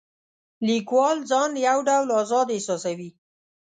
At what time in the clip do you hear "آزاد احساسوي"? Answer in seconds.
2.21-3.09